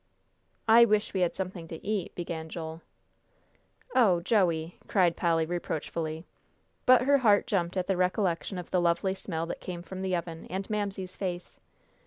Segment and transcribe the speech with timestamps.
[0.67, 2.81] "I wish we had somethin' to eat," began Joel.
[3.93, 6.25] "Oh, Joey!" cried Polly, reproachfully.
[6.87, 10.15] But her heart jumped at the recollection of the lovely smell that came from the
[10.15, 11.59] oven, and Mamsie's face.